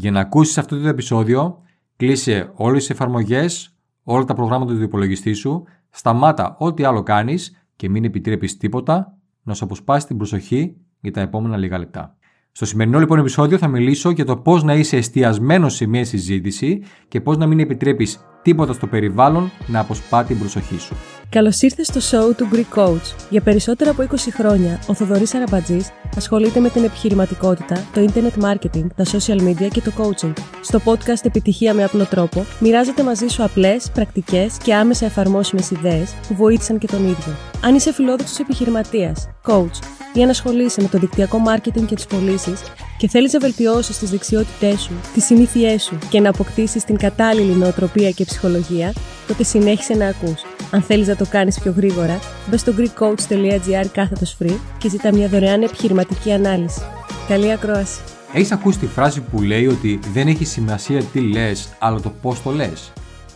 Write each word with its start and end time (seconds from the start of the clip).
Για 0.00 0.10
να 0.10 0.20
ακούσεις 0.20 0.58
αυτό 0.58 0.80
το 0.80 0.88
επεισόδιο, 0.88 1.62
κλείσε 1.96 2.50
όλες 2.54 2.80
τις 2.80 2.90
εφαρμογές, 2.90 3.76
όλα 4.02 4.24
τα 4.24 4.34
προγράμματα 4.34 4.72
του 4.72 4.82
υπολογιστή 4.82 5.32
σου, 5.32 5.64
σταμάτα 5.90 6.56
ό,τι 6.58 6.84
άλλο 6.84 7.02
κάνεις 7.02 7.64
και 7.76 7.88
μην 7.88 8.04
επιτρέπεις 8.04 8.56
τίποτα 8.56 9.18
να 9.42 9.54
σου 9.54 9.64
αποσπάσει 9.64 10.06
την 10.06 10.16
προσοχή 10.16 10.76
για 11.00 11.12
τα 11.12 11.20
επόμενα 11.20 11.56
λίγα 11.56 11.78
λεπτά. 11.78 12.16
Στο 12.52 12.66
σημερινό 12.66 12.98
λοιπόν 12.98 13.18
επεισόδιο 13.18 13.58
θα 13.58 13.68
μιλήσω 13.68 14.10
για 14.10 14.24
το 14.24 14.36
πώς 14.36 14.62
να 14.62 14.74
είσαι 14.74 14.96
εστιασμένος 14.96 15.74
σε 15.74 15.86
μια 15.86 16.04
συζήτηση 16.04 16.82
και 17.08 17.20
πώς 17.20 17.36
να 17.36 17.46
μην 17.46 17.58
επιτρέπεις 17.58 18.20
τίποτα 18.42 18.72
στο 18.72 18.86
περιβάλλον 18.86 19.50
να 19.66 19.80
αποσπά 19.80 20.24
την 20.24 20.38
προσοχή 20.38 20.78
σου. 20.78 20.94
Καλώς 21.30 21.62
ήρθες 21.62 21.86
στο 21.86 22.00
show 22.10 22.36
του 22.36 22.48
Greek 22.52 22.78
Coach. 22.78 23.14
Για 23.30 23.40
περισσότερα 23.40 23.90
από 23.90 24.02
20 24.02 24.14
χρόνια, 24.32 24.80
ο 24.86 24.94
Θοδωρής 24.94 25.34
Αραμπατζής 25.34 25.90
ασχολείται 26.16 26.60
με 26.60 26.68
την 26.68 26.84
επιχειρηματικότητα, 26.84 27.74
το 27.94 28.06
internet 28.06 28.44
marketing, 28.44 28.86
τα 28.96 29.04
social 29.04 29.40
media 29.40 29.68
και 29.72 29.80
το 29.80 29.92
coaching. 29.98 30.32
Στο 30.60 30.80
podcast 30.84 31.24
Επιτυχία 31.24 31.74
με 31.74 31.84
απλό 31.84 32.04
τρόπο, 32.04 32.44
μοιράζεται 32.60 33.02
μαζί 33.02 33.26
σου 33.26 33.44
απλές, 33.44 33.90
πρακτικές 33.90 34.56
και 34.56 34.74
άμεσα 34.74 35.06
εφαρμόσιμες 35.06 35.70
ιδέες 35.70 36.14
που 36.28 36.34
βοήθησαν 36.34 36.78
και 36.78 36.86
τον 36.86 37.00
ίδιο. 37.00 37.36
Αν 37.64 37.74
είσαι 37.74 37.92
φιλόδοξος 37.92 38.38
επιχειρηματίας, 38.38 39.28
coach 39.46 39.78
ή 40.12 40.22
αν 40.22 40.28
ασχολείσαι 40.28 40.82
με 40.82 40.88
το 40.88 40.98
δικτυακό 40.98 41.42
marketing 41.46 41.84
και 41.86 41.94
τις 41.94 42.06
πωλήσεις 42.06 42.60
και 43.00 43.08
θέλεις 43.08 43.32
να 43.32 43.38
βελτιώσει 43.38 43.98
τι 43.98 44.06
δεξιότητές 44.06 44.80
σου, 44.80 44.92
τις 45.14 45.24
συνήθειές 45.24 45.82
σου 45.82 45.98
και 46.08 46.20
να 46.20 46.28
αποκτήσεις 46.28 46.84
την 46.84 46.96
κατάλληλη 46.96 47.52
νοοτροπία 47.52 48.10
και 48.10 48.24
ψυχολογία, 48.24 48.92
τότε 49.26 49.42
συνέχισε 49.42 49.94
να 49.94 50.06
ακούς. 50.06 50.42
Αν 50.70 50.82
θέλεις 50.82 51.08
να 51.08 51.16
το 51.16 51.26
κάνεις 51.30 51.60
πιο 51.60 51.72
γρήγορα, 51.76 52.18
μπε 52.50 52.56
στο 52.56 52.72
greekcoach.gr 52.76 53.86
κάθετος 53.92 54.36
free 54.40 54.58
και 54.78 54.88
ζητά 54.88 55.12
μια 55.12 55.28
δωρεάν 55.28 55.62
επιχειρηματική 55.62 56.32
ανάλυση. 56.32 56.80
Καλή 57.28 57.52
ακρόαση! 57.52 58.00
Έχεις 58.32 58.52
ακούσει 58.52 58.78
τη 58.78 58.86
φράση 58.86 59.20
που 59.20 59.42
λέει 59.42 59.66
ότι 59.66 60.00
δεν 60.12 60.28
έχει 60.28 60.44
σημασία 60.44 61.02
τι 61.02 61.20
λες, 61.20 61.72
αλλά 61.78 62.00
το 62.00 62.12
πώς 62.22 62.42
το 62.42 62.50
λες; 62.50 62.92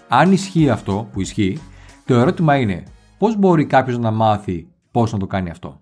Αν 0.09 0.33
ισχύει 0.33 0.71
αυτό 0.71 1.09
που 1.13 1.21
ισχύει, 1.21 1.61
το 2.05 2.15
ερώτημα 2.15 2.57
είναι 2.57 2.83
πώς 3.19 3.37
μπορεί 3.37 3.67
κάποιος 3.67 3.99
να 3.99 4.11
μάθει 4.11 4.69
πώς 4.91 5.13
να 5.13 5.19
το 5.19 5.27
κάνει 5.27 5.51
αυτό; 5.51 5.81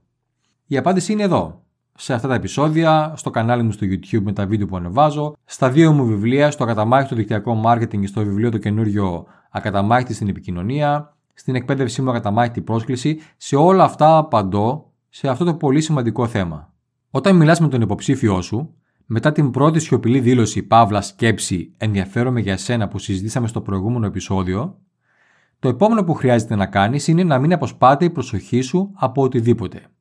Η 0.66 0.76
απάντηση 0.76 1.12
είναι 1.12 1.22
εδώ 1.22 1.61
σε 2.02 2.14
αυτά 2.14 2.28
τα 2.28 2.34
επεισόδια, 2.34 3.12
στο 3.16 3.30
κανάλι 3.30 3.62
μου 3.62 3.72
στο 3.72 3.86
YouTube 3.90 4.22
με 4.22 4.32
τα 4.32 4.46
βίντεο 4.46 4.66
που 4.66 4.76
ανεβάζω, 4.76 5.36
στα 5.44 5.70
δύο 5.70 5.92
μου 5.92 6.06
βιβλία, 6.06 6.50
στο 6.50 6.64
Ακαταμάχητο 6.64 7.14
Δικτυακό 7.14 7.62
Marketing 7.66 8.00
και 8.00 8.06
στο 8.06 8.24
βιβλίο 8.24 8.50
το 8.50 8.58
καινούριο 8.58 9.26
Ακαταμάχητη 9.50 10.14
στην 10.14 10.28
Επικοινωνία, 10.28 11.16
στην 11.34 11.54
εκπαίδευσή 11.54 12.02
μου 12.02 12.10
Ακαταμάχητη 12.10 12.60
Πρόσκληση, 12.60 13.18
σε 13.36 13.56
όλα 13.56 13.84
αυτά 13.84 14.16
απαντώ 14.16 14.92
σε 15.08 15.28
αυτό 15.28 15.44
το 15.44 15.54
πολύ 15.54 15.80
σημαντικό 15.80 16.26
θέμα. 16.26 16.72
Όταν 17.10 17.36
μιλάς 17.36 17.60
με 17.60 17.68
τον 17.68 17.80
υποψήφιό 17.80 18.40
σου, 18.40 18.74
μετά 19.06 19.32
την 19.32 19.50
πρώτη 19.50 19.80
σιωπηλή 19.80 20.20
δήλωση 20.20 20.62
Παύλα 20.62 21.00
Σκέψη 21.00 21.74
Ενδιαφέρομαι 21.76 22.40
για 22.40 22.52
εσένα 22.52 22.88
που 22.88 22.98
συζητήσαμε 22.98 23.46
στο 23.46 23.60
προηγούμενο 23.60 24.06
επεισόδιο, 24.06 24.78
το 25.58 25.68
επόμενο 25.68 26.04
που 26.04 26.14
χρειάζεται 26.14 26.54
να 26.54 26.66
κάνεις 26.66 27.08
είναι 27.08 27.24
να 27.24 27.38
μην 27.38 27.52
αποσπάται 27.52 28.04
η 28.04 28.10
προσοχή 28.10 28.60
σου 28.60 28.90
από 28.94 29.22
οτιδήποτε. 29.22 29.91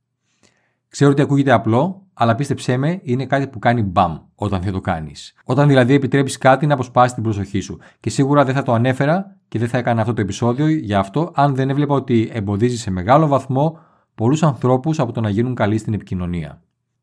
Ξέρω 0.91 1.11
ότι 1.11 1.21
ακούγεται 1.21 1.51
απλό, 1.51 2.07
αλλά 2.13 2.35
πίστεψέ 2.35 2.77
με, 2.77 2.99
είναι 3.03 3.25
κάτι 3.25 3.47
που 3.47 3.59
κάνει 3.59 3.81
μπαμ 3.81 4.17
όταν 4.35 4.61
δεν 4.61 4.71
το 4.71 4.81
κάνεις. 4.81 5.33
Όταν 5.43 5.67
δηλαδή 5.67 5.93
επιτρέπεις 5.93 6.37
κάτι 6.37 6.65
να 6.65 6.73
αποσπάσει 6.73 7.13
την 7.13 7.23
προσοχή 7.23 7.59
σου. 7.59 7.77
Και 7.99 8.09
σίγουρα 8.09 8.45
δεν 8.45 8.55
θα 8.55 8.63
το 8.63 8.73
ανέφερα 8.73 9.37
και 9.47 9.59
δεν 9.59 9.67
θα 9.67 9.77
έκανα 9.77 10.01
αυτό 10.01 10.13
το 10.13 10.21
επεισόδιο 10.21 10.67
για 10.67 10.99
αυτό, 10.99 11.31
αν 11.33 11.55
δεν 11.55 11.69
έβλεπα 11.69 11.95
ότι 11.95 12.29
εμποδίζει 12.33 12.77
σε 12.77 12.91
μεγάλο 12.91 13.27
βαθμό 13.27 13.79
πολλούς 14.15 14.43
ανθρώπους 14.43 14.99
από 14.99 15.11
το 15.11 15.21
να 15.21 15.29
γίνουν 15.29 15.55
καλοί 15.55 15.77
στην 15.77 15.93
επικοινωνία. 15.93 16.61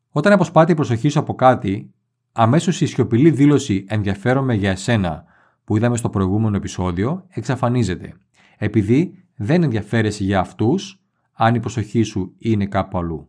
Όταν 0.09 0.33
αποσπάται 0.33 0.71
η 0.71 0.75
προσοχή 0.75 1.09
σου 1.09 1.19
από 1.19 1.35
κάτι, 1.35 1.93
αμέσως 2.31 2.81
η 2.81 2.85
σιωπηλή 2.85 3.29
δήλωση 3.31 3.85
ενδιαφέρομαι 3.87 4.53
για 4.53 4.71
εσένα 4.71 5.23
που 5.63 5.77
είδαμε 5.77 5.97
στο 5.97 6.09
προηγούμενο 6.09 6.55
επεισόδιο 6.55 7.25
εξαφανίζεται. 7.29 8.13
Επειδή 8.57 9.23
δεν 9.35 9.63
ενδιαφέρεσαι 9.63 10.23
για 10.23 10.39
αυτούς, 10.39 11.03
αν 11.33 11.55
η 11.55 11.59
προσοχή 11.59 12.03
σου 12.03 12.33
είναι 12.37 12.65
κάπου 12.65 12.97
αλλού. 12.97 13.28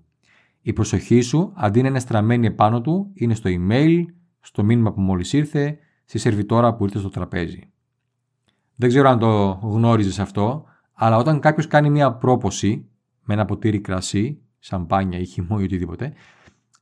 Η 0.62 0.72
προσοχή 0.72 1.20
σου, 1.20 1.52
αντί 1.54 1.82
να 1.82 1.88
είναι 1.88 1.98
στραμμένη 1.98 2.46
επάνω 2.46 2.80
του, 2.80 3.10
είναι 3.14 3.34
στο 3.34 3.50
email, 3.52 4.04
στο 4.40 4.64
μήνυμα 4.64 4.92
που 4.92 5.00
μόλις 5.00 5.32
ήρθε, 5.32 5.78
στη 6.04 6.18
σερβιτόρα 6.18 6.74
που 6.74 6.84
ήρθε 6.84 6.98
στο 6.98 7.08
τραπέζι. 7.08 7.70
Δεν 8.76 8.88
ξέρω 8.88 9.08
αν 9.08 9.18
το 9.18 9.58
γνώριζες 9.62 10.18
αυτό, 10.18 10.64
αλλά 10.92 11.16
όταν 11.16 11.40
κάποιος 11.40 11.66
κάνει 11.66 11.90
μια 11.90 12.12
πρόποση 12.12 12.88
με 13.24 13.34
ένα 13.34 13.44
ποτήρι 13.44 13.80
κρασί, 13.80 14.40
σαμπάνια 14.58 15.18
ή 15.18 15.24
χυμό 15.24 15.56
ή 15.60 15.62
οτιδήποτε, 15.62 16.12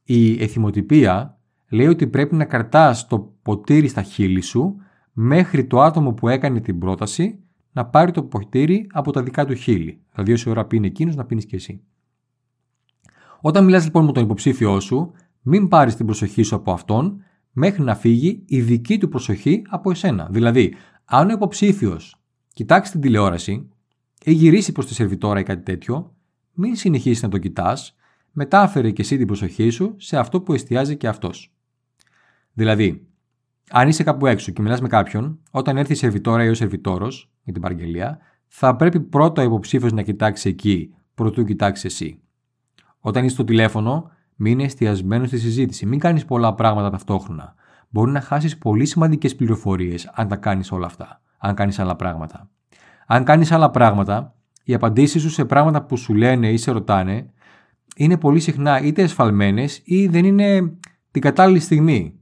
η 0.02 0.42
εθιμοτυπία 0.42 1.38
λέει 1.68 1.86
ότι 1.86 2.06
πρέπει 2.06 2.34
να 2.34 2.44
κρατάς 2.44 3.06
το 3.06 3.32
ποτήρι 3.42 3.88
στα 3.88 4.02
χείλη 4.02 4.40
σου 4.40 4.76
μέχρι 5.12 5.66
το 5.66 5.80
άτομο 5.80 6.12
που 6.12 6.28
έκανε 6.28 6.60
την 6.60 6.78
πρόταση 6.78 7.38
να 7.72 7.86
πάρει 7.86 8.10
το 8.10 8.22
ποτήρι 8.22 8.86
από 8.92 9.12
τα 9.12 9.22
δικά 9.22 9.44
του 9.44 9.54
χείλη. 9.54 10.00
Δηλαδή, 10.12 10.32
όση 10.32 10.50
ώρα 10.50 10.64
πίνει 10.64 10.86
εκείνος, 10.86 11.14
να 11.14 11.24
πίνεις 11.24 11.46
και 11.46 11.56
εσύ. 11.56 11.82
Όταν 13.40 13.64
μιλάς 13.64 13.84
λοιπόν 13.84 14.04
με 14.04 14.12
τον 14.12 14.22
υποψήφιό 14.22 14.80
σου, 14.80 15.12
μην 15.42 15.68
πάρεις 15.68 15.96
την 15.96 16.06
προσοχή 16.06 16.42
σου 16.42 16.54
από 16.54 16.72
αυτόν 16.72 17.22
μέχρι 17.52 17.82
να 17.82 17.94
φύγει 17.94 18.42
η 18.46 18.60
δική 18.60 18.98
του 18.98 19.08
προσοχή 19.08 19.62
από 19.68 19.90
εσένα. 19.90 20.28
Δηλαδή, 20.30 20.74
αν 21.04 21.28
ο 21.28 21.32
υποψήφιος 21.32 22.20
κοιτάξει 22.52 22.92
την 22.92 23.00
τηλεόραση 23.00 23.68
ή 24.24 24.32
γυρίσει 24.32 24.72
προς 24.72 24.86
τη 24.86 24.94
σερβιτόρα 24.94 25.40
ή 25.40 25.42
κάτι 25.42 25.62
τέτοιο, 25.62 26.14
μην 26.52 26.76
συνεχίσεις 26.76 27.22
να 27.22 27.28
το 27.28 27.38
κοιτάς, 27.38 27.94
μετάφερε 28.32 28.90
και 28.90 29.02
εσύ 29.02 29.16
την 29.16 29.26
προσοχή 29.26 29.70
σου 29.70 29.94
σε 29.96 30.18
αυτό 30.18 30.40
που 30.40 30.52
εστιάζει 30.52 30.96
και 30.96 31.08
αυτός. 31.08 31.52
Δηλαδή, 32.52 33.06
αν 33.70 33.88
είσαι 33.88 34.02
κάπου 34.02 34.26
έξω 34.26 34.52
και 34.52 34.62
μιλάς 34.62 34.80
με 34.80 34.88
κάποιον, 34.88 35.38
όταν 35.50 35.76
έρθει 35.76 35.92
η 35.92 35.96
σερβιτόρα 35.96 36.44
ή 36.44 36.48
ο 36.48 36.54
σερβιτόρος 36.54 37.30
για 37.42 37.52
την 37.52 37.62
παραγγελία, 37.62 38.18
θα 38.46 38.76
πρέπει 38.76 39.00
πρώτα 39.00 39.42
ο 39.42 39.44
υποψήφιος 39.44 39.92
να 39.92 40.02
κοιτάξει 40.02 40.48
εκεί, 40.48 40.94
προτού 41.14 41.44
κοιτάξει 41.44 41.86
εσύ. 41.86 42.20
Όταν 43.00 43.24
είσαι 43.24 43.34
στο 43.34 43.44
τηλέφωνο, 43.44 44.10
μην 44.36 44.52
είναι 44.52 44.62
εστιασμένο 44.62 45.26
στη 45.26 45.38
συζήτηση. 45.38 45.86
Μην 45.86 45.98
κάνεις 45.98 46.24
πολλά 46.24 46.54
πράγματα 46.54 46.90
ταυτόχρονα. 46.90 47.54
Μπορεί 47.88 48.10
να 48.10 48.20
χάσεις 48.20 48.58
πολύ 48.58 48.86
σημαντικές 48.86 49.36
πληροφορίες 49.36 50.10
αν 50.14 50.28
τα 50.28 50.36
κάνεις 50.36 50.72
όλα 50.72 50.86
αυτά. 50.86 51.20
Αν 51.38 51.54
κάνεις 51.54 51.78
άλλα 51.78 51.96
πράγματα. 51.96 52.50
Αν 53.06 53.24
κάνεις 53.24 53.52
άλλα 53.52 53.70
πράγματα, 53.70 54.34
οι 54.64 54.74
απαντήσεις 54.74 55.22
σου 55.22 55.30
σε 55.30 55.44
πράγματα 55.44 55.82
που 55.82 55.96
σου 55.96 56.14
λένε 56.14 56.50
ή 56.50 56.56
σε 56.56 56.70
ρωτάνε 56.70 57.30
είναι 57.96 58.16
πολύ 58.16 58.40
συχνά 58.40 58.80
είτε 58.80 59.02
εσφαλμένες 59.02 59.80
ή 59.84 60.06
δεν 60.06 60.24
είναι 60.24 60.72
την 61.10 61.22
κατάλληλη 61.22 61.60
στιγμή. 61.60 62.12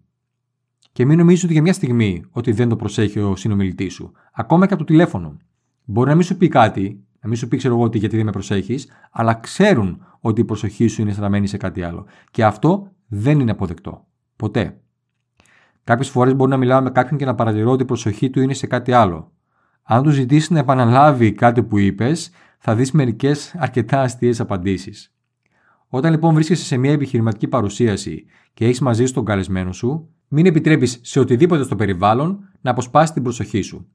Και 0.93 1.05
μην 1.05 1.19
νομίζεις 1.19 1.45
ότι 1.45 1.53
για 1.53 1.63
μια 1.63 1.73
στιγμή 1.73 2.25
ότι 2.31 2.53
δεν 2.53 2.69
το 2.69 2.77
προσέχει 2.77 3.19
ο 3.19 3.37
συνομιλητής 3.37 3.95
σου. 3.95 4.13
Ακόμα 4.33 4.67
και 4.67 4.75
από 4.75 4.85
το 4.85 4.93
τηλέφωνο. 4.93 5.37
Μπορεί 5.85 6.09
να 6.09 6.15
μην 6.15 6.25
σου 6.25 6.37
πει 6.37 6.49
κάτι 6.49 7.06
να 7.27 7.33
μην 7.33 7.41
σου 7.41 7.49
πει, 7.49 7.57
ξέρω 7.57 7.75
εγώ, 7.75 7.83
ότι 7.83 7.99
γιατί 7.99 8.17
δεν 8.17 8.25
με 8.25 8.31
προσέχεις, 8.31 8.89
αλλά 9.11 9.35
ξέρουν 9.35 10.07
ότι 10.21 10.41
η 10.41 10.45
προσοχή 10.45 10.87
σου 10.87 11.03
είναι 11.03 11.13
στραμμένη 11.13 11.47
σε 11.47 11.57
κάτι 11.57 11.83
άλλο. 11.83 12.07
Και 12.31 12.45
αυτό 12.45 12.93
δεν 13.07 13.41
είναι 13.41 13.51
αποδεκτό. 13.51 14.07
Ποτέ. 14.37 14.81
Κάποιες 15.85 16.09
φορές 16.09 16.35
μπορεί 16.35 16.51
να 16.51 16.57
μιλάω 16.57 16.83
με 16.83 16.91
κάποιον 16.91 17.19
και 17.19 17.25
να 17.25 17.35
παρατηρώ 17.35 17.71
ότι 17.71 17.83
η 17.83 17.87
προσοχή 17.87 18.31
του 18.31 18.41
είναι 18.41 18.55
σε 18.55 18.67
κάτι 18.67 18.93
άλλο. 18.93 19.33
Αν 19.83 20.03
του 20.03 20.11
ζητήσεις 20.11 20.51
να 20.51 20.59
επαναλάβει 20.59 21.33
κάτι 21.33 21.63
που 21.63 21.79
είπες, 21.79 22.31
θα 22.59 22.75
δεις 22.75 22.93
μερικές 22.93 23.55
αρκετά 23.59 24.01
αστείες 24.01 24.41
απαντήσεις. 24.41 25.15
Όταν 25.89 26.11
λοιπόν 26.11 26.35
βρίσκεσαι 26.35 26.65
σε 26.65 26.77
μια 26.77 26.93
επιχειρηματική 26.93 27.49
παρουσίαση 27.49 28.25
και 28.55 28.65
έχεις 28.65 28.81
μαζί 28.81 29.07
σου 29.07 29.13
τον 29.13 29.25
καλεσμένο 29.25 29.73
σου, 29.73 30.09
μην 30.29 30.47
επιτρέπεις 30.47 30.99
σε 31.03 31.21
οτιδήποτε 31.21 31.63
στο 31.63 31.77
περιβάλλον 31.77 32.49
να 32.61 32.71
αποσπάσει 32.71 33.13
την 33.13 33.23
προσοχή 33.23 33.63
σου. 33.63 33.89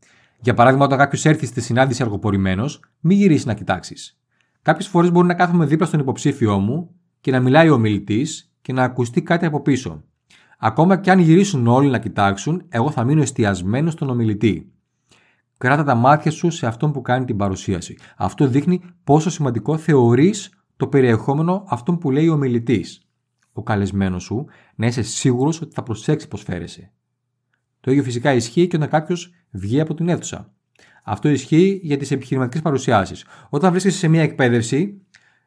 Για 0.44 0.54
παράδειγμα, 0.54 0.86
όταν 0.86 0.98
κάποιος 0.98 1.26
έρθει 1.26 1.46
στη 1.46 1.62
συνάντηση 1.62 2.04
αργοπορημένος, 2.04 2.80
μην 3.00 3.18
γυρίσεις 3.18 3.46
να 3.46 3.54
κοιτάξεις. 3.54 4.20
Κάποιες 4.62 4.88
φορές 4.88 5.12
μπορεί 5.12 5.28
να 5.28 5.34
κάθομαι 5.34 5.66
δίπλα 5.66 5.86
στον 5.86 6.00
υποψήφιό 6.00 6.60
μου 6.60 6.96
και 7.22 7.32
να 7.32 7.40
μιλάει 7.40 7.70
ο 7.70 7.78
μιλητή 7.78 8.28
και 8.62 8.74
να 8.74 8.84
ακουστεί 8.84 9.22
κάτι 9.22 9.46
από 9.46 9.62
πίσω. 9.62 10.04
Ακόμα 10.60 10.98
και 10.98 11.12
αν 11.12 11.20
γυρίσουν 11.20 11.68
όλοι 11.68 11.90
να 11.90 12.00
κοιτάξουν, 12.00 12.66
εγώ 12.70 12.92
θα 12.92 13.04
μείνω 13.04 13.22
εστιασμένο 13.22 13.90
στον 13.90 14.10
ομιλητή. 14.10 14.72
Κράτα 15.58 15.84
τα 15.84 15.96
μάτια 15.96 16.32
σου 16.32 16.50
σε 16.50 16.68
αυτόν 16.68 16.92
που 16.92 17.02
κάνει 17.02 17.26
την 17.26 17.38
παρουσίαση. 17.38 17.98
Αυτό 18.18 18.48
δείχνει 18.48 18.82
πόσο 19.04 19.30
σημαντικό 19.30 19.78
θεωρείς 19.78 20.50
το 20.78 20.88
περιεχόμενο 20.88 21.64
αυτόν 21.68 21.98
που 21.98 22.12
λέει 22.12 22.28
ο 22.28 22.34
ομιλητής. 22.34 23.06
Ο 23.54 23.64
καλεσμένος 23.64 24.24
σου 24.24 24.46
να 24.76 24.86
είσαι 24.86 25.02
σίγουρος 25.02 25.62
ότι 25.62 25.74
θα 25.74 25.84
προσέξει 25.84 26.28
πώς 26.28 26.44
φέρεσαι. 26.44 26.92
Το 27.82 27.92
ίδιο 27.92 28.04
φυσικά 28.04 28.34
ισχύει 28.34 28.68
και 28.68 28.76
όταν 28.76 28.90
κάποιος 28.90 29.34
βγει 29.50 29.80
από 29.80 29.94
την 29.94 30.10
αίθουσα. 30.10 30.54
Αυτό 31.04 31.30
ισχύει 31.30 31.80
για 31.84 31.98
τις 31.98 32.12
επιχειρηματικές 32.12 32.62
παρουσιάσεις. 32.62 33.26
Όταν 33.50 33.72
βρίσκεσαι 33.72 33.98
σε 33.98 34.08
μια 34.08 34.22
εκπαίδευση, 34.22 35.02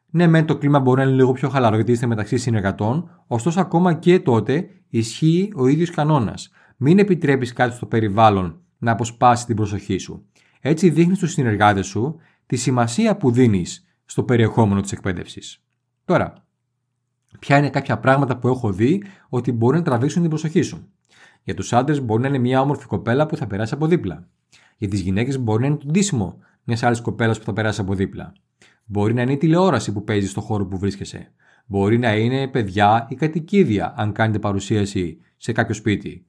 ναι, 0.09 0.27
μεν 0.27 0.45
το 0.45 0.57
κλίμα 0.57 0.79
μπορεί 0.79 0.99
να 0.99 1.05
είναι 1.07 1.15
λίγο 1.15 1.31
πιο 1.31 1.49
χαλαρό 1.49 1.75
γιατί 1.75 1.91
είστε 1.91 2.05
μεταξύ 2.05 2.37
συνεργατών, 2.37 3.23
ωστόσο 3.27 3.61
ακόμα 3.61 3.93
και 3.93 4.19
τότε 4.19 4.67
ισχύει 4.89 5.51
ο 5.55 5.67
ίδιος 5.67 5.89
κανόνας. 5.89 6.49
Μην 6.77 6.99
επιτρέπεις 6.99 7.53
κάτι 7.53 7.75
στο 7.75 7.85
περιβάλλον 7.85 8.61
να 8.77 8.91
αποσπάσει 8.91 9.45
την 9.45 9.55
προσοχή 9.55 9.97
σου. 9.97 10.25
Έτσι 10.59 10.89
δείχνεις 10.89 11.17
στους 11.17 11.31
συνεργάτες 11.31 11.85
σου 11.87 12.15
τη 12.45 12.55
σημασία 12.55 13.17
που 13.17 13.31
δίνεις 13.31 13.85
στο 14.05 14.23
περιεχόμενο 14.23 14.81
της 14.81 14.91
εκπαίδευσης. 14.91 15.63
Τώρα, 16.05 16.45
ποια 17.39 17.57
είναι 17.57 17.69
κάποια 17.69 17.99
πράγματα 17.99 18.37
που 18.37 18.47
έχω 18.47 18.71
δει 18.71 19.03
ότι 19.29 19.51
μπορεί 19.51 19.77
να 19.77 19.83
τραβήξουν 19.83 20.21
την 20.21 20.29
προσοχή 20.29 20.61
σου; 20.61 20.87
Για 21.45 21.53
τους 21.53 21.73
άντρες 21.73 22.01
μπορεί 22.01 22.21
να 22.21 22.27
είναι 22.27 22.37
μια 22.37 22.61
όμορφη 22.61 22.85
κοπέλα 22.85 23.25
που 23.25 23.37
θα 23.37 23.47
περάσει 23.47 23.73
από 23.73 23.87
δίπλα. 23.87 24.27
Για 24.77 24.87
τις 24.87 24.99
γυναίκες 24.99 25.39
μπορεί 25.39 25.61
να 25.61 25.67
είναι 25.67 25.75
το 25.75 25.85
ντύσιμο 25.91 26.39
μιας 26.63 26.83
άλλης 26.83 27.01
κοπέλας 27.01 27.39
που 27.39 27.45
θα 27.45 27.53
περάσει 27.53 27.81
από 27.81 27.93
δίπλα. 27.93 28.33
Μπορεί 28.85 29.13
να 29.13 29.21
είναι 29.21 29.31
η 29.31 29.37
τηλεόραση 29.37 29.93
που 29.93 30.03
παίζει 30.03 30.27
στο 30.27 30.41
χώρο 30.41 30.65
που 30.65 30.77
βρίσκεσαι. 30.77 31.31
Μπορεί 31.65 31.97
να 31.97 32.15
είναι 32.15 32.47
παιδιά 32.47 33.07
ή 33.09 33.15
κατοικίδια, 33.15 33.93
αν 33.97 34.11
κάνετε 34.11 34.39
παρουσίαση 34.39 35.17
σε 35.37 35.51
κάποιο 35.51 35.75
σπίτι. 35.75 36.25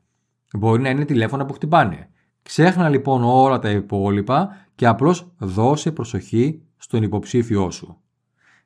Μπορεί 0.53 0.83
να 0.83 0.89
είναι 0.89 1.05
τηλέφωνα 1.05 1.47
που 1.47 1.53
χτυπάνε. 1.53 2.11
Ξέχνα 2.43 2.89
λοιπόν 2.89 3.23
όλα 3.23 3.59
τα 3.59 3.71
υπόλοιπα 3.71 4.57
και 4.75 4.87
απλώς 4.87 5.33
δώσε 5.39 5.93
προσοχή 5.93 6.63
στον 6.77 7.03
υποψήφιό 7.03 7.71
σου. 7.71 8.01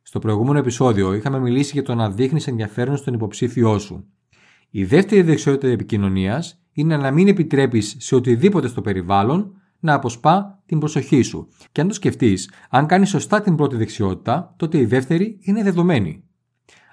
Στο 0.02 0.18
προηγούμενο 0.18 0.58
επεισόδιο 0.58 1.14
είχαμε 1.14 1.38
μιλήσει 1.38 1.70
για 1.72 1.82
το 1.82 1.94
να 1.94 2.10
δείχνεις 2.10 2.46
ενδιαφέρον 2.46 2.96
στον 2.96 3.14
υποψήφιό 3.14 3.78
σου. 3.78 4.04
Η 4.70 4.84
δεύτερη 4.84 5.22
δεξιότητα 5.22 5.68
επικοινωνίας 5.68 6.62
είναι 6.72 6.96
να 6.96 7.10
μην 7.10 7.28
επιτρέπεις 7.28 7.96
σε 7.98 8.14
οτιδήποτε 8.14 8.68
στο 8.68 8.80
περιβάλλον 8.80 9.54
να 9.80 9.94
αποσπά 9.94 10.62
την 10.66 10.78
προσοχή 10.78 11.22
σου. 11.22 11.48
Και 11.72 11.80
αν 11.80 11.88
το 11.88 11.94
σκεφτείς, 11.94 12.50
αν 12.70 12.86
κάνεις 12.86 13.08
σωστά 13.08 13.40
την 13.40 13.54
πρώτη 13.54 13.76
δεξιότητα, 13.76 14.54
τότε 14.56 14.78
η 14.78 14.84
δεύτερη 14.84 15.38
είναι 15.40 15.62
δεδομένη. 15.62 16.24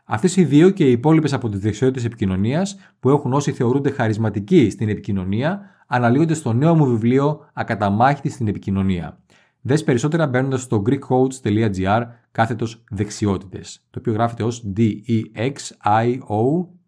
Αυτές 0.05 0.35
οι 0.35 0.43
δύο 0.43 0.69
και 0.69 0.87
οι 0.87 0.91
υπόλοιπες 0.91 1.33
από 1.33 1.49
τις 1.49 1.59
δεξιότητες 1.59 2.05
επικοινωνίας 2.05 2.77
που 2.99 3.09
έχουν 3.09 3.33
όσοι 3.33 3.51
θεωρούνται 3.51 3.91
χαρισματικοί 3.91 4.69
στην 4.69 4.89
επικοινωνία 4.89 5.61
αναλύονται 5.87 6.33
στο 6.33 6.53
νέο 6.53 6.75
μου 6.75 6.85
βιβλίο 6.85 7.49
Ακαταμάχητη 7.53 8.29
στην 8.29 8.47
επικοινωνία. 8.47 9.19
Δες 9.61 9.83
περισσότερα 9.83 10.27
μπαίνοντας 10.27 10.61
στο 10.61 10.83
greekcoach.gr 10.85 12.01
κάθετος 12.31 12.83
δεξιότητες, 12.89 13.85
το 13.89 13.99
οποίο 13.99 14.13
γράφεται 14.13 14.43
ως 14.43 14.61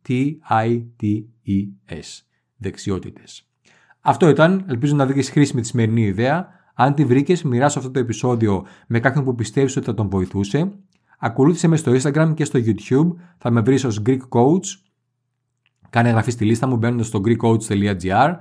D-E-X-I-O-T-I-T-E-S, 0.09 2.01
δεξιότητες. 2.57 3.49
Αυτό 4.01 4.29
ήταν, 4.29 4.65
ελπίζω 4.67 4.95
να 4.95 5.05
βρήκες 5.05 5.29
χρήσιμη 5.29 5.61
τη 5.61 5.67
σημερινή 5.67 6.01
ιδέα. 6.01 6.47
Αν 6.73 6.93
τη 6.93 7.05
βρήκες, 7.05 7.43
μοιράσου 7.43 7.79
αυτό 7.79 7.91
το 7.91 7.99
επεισόδιο 7.99 8.65
με 8.87 8.99
κάποιον 8.99 9.23
που 9.23 9.35
πιστεύεις 9.35 9.77
ότι 9.77 9.85
θα 9.85 9.93
τον 9.93 10.09
βοηθούσε. 10.09 10.71
Ακολούθησε 11.19 11.67
με 11.67 11.77
στο 11.77 11.91
Instagram 11.91 12.31
και 12.35 12.45
στο 12.45 12.59
YouTube. 12.65 13.07
Θα 13.37 13.49
με 13.49 13.61
βρεις 13.61 13.83
ως 13.83 14.01
Greek 14.05 14.19
Coach. 14.29 14.65
Κάνε 15.89 16.07
εγγραφή 16.07 16.31
στη 16.31 16.45
λίστα 16.45 16.67
μου 16.67 16.77
μπαίνοντας 16.77 17.07
στο 17.07 17.21
greekcoach.gr. 17.25 18.35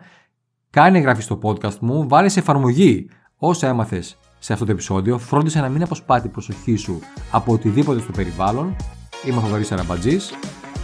Κάνε 0.71 0.99
εγγραφή 0.99 1.23
στο 1.23 1.39
podcast 1.43 1.79
μου. 1.79 2.09
Βάλε 2.09 2.29
σε 2.29 2.39
εφαρμογή 2.39 3.11
όσα 3.37 3.69
έμαθες 3.69 4.19
σε 4.39 4.53
αυτό 4.53 4.65
το 4.65 4.71
επεισόδιο. 4.71 5.19
Φρόντισε 5.19 5.61
να 5.61 5.69
μην 5.69 5.83
αποσπά 5.83 6.21
την 6.21 6.31
προσοχή 6.31 6.77
σου 6.77 7.01
από 7.33 7.53
οτιδήποτε 7.53 8.01
στο 8.01 8.13
περιβάλλον. 8.13 8.77
Είμαι 9.27 9.37
ο 9.37 9.41
Θοδωρής 9.41 9.73
Αραμπατζής 9.73 10.33